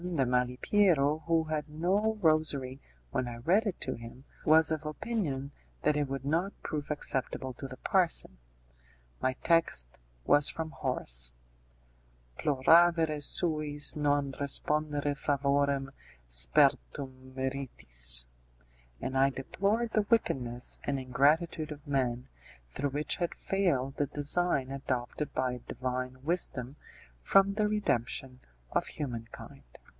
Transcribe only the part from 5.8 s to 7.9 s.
that it would not prove acceptable to the